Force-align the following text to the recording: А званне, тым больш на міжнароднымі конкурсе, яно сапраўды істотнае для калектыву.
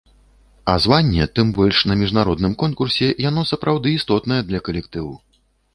А 0.71 0.73
званне, 0.85 1.27
тым 1.39 1.51
больш 1.59 1.81
на 1.91 1.99
міжнароднымі 2.01 2.59
конкурсе, 2.65 3.13
яно 3.29 3.41
сапраўды 3.55 3.87
істотнае 4.01 4.41
для 4.51 4.59
калектыву. 4.71 5.13